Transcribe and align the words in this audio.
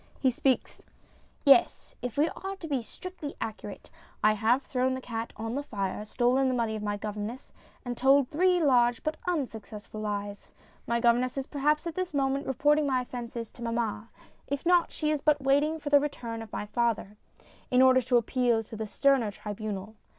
He 0.19 0.31
speaks: 0.31 0.81
YES, 1.45 1.93
if 2.01 2.17
we 2.17 2.27
are 2.29 2.55
to 2.55 2.67
be 2.67 2.81
strictly 2.81 3.35
accurate, 3.39 3.91
I 4.23 4.33
have 4.33 4.63
thrown 4.63 4.95
the 4.95 4.99
cat 4.99 5.31
on 5.37 5.53
the 5.53 5.61
fire, 5.61 6.03
stolen 6.05 6.47
the 6.47 6.55
money 6.55 6.75
of 6.75 6.81
my 6.81 6.97
governess, 6.97 7.51
and 7.85 7.95
told 7.95 8.27
three 8.27 8.59
large 8.59 9.03
but 9.03 9.17
unsuccessful 9.27 10.01
lies. 10.01 10.49
My 10.87 10.99
governess 10.99 11.37
is 11.37 11.45
perhaps 11.45 11.85
at 11.85 11.93
this 11.93 12.15
moment 12.15 12.47
MINIATURES 12.47 12.61
267 12.63 12.87
reporting 12.87 12.87
my 12.87 13.01
offences 13.03 13.51
to 13.51 13.61
mamma. 13.61 14.09
If 14.47 14.65
not, 14.65 14.91
she 14.91 15.11
is 15.11 15.21
but 15.21 15.39
waiting 15.39 15.79
for 15.79 15.91
the 15.91 15.99
return 15.99 16.41
of 16.41 16.51
my 16.51 16.65
father, 16.65 17.15
in 17.69 17.83
order 17.83 18.01
to 18.01 18.17
appeal 18.17 18.63
to 18.63 18.75
the 18.75 18.87
sterner 18.87 19.29
tribunal. 19.29 19.93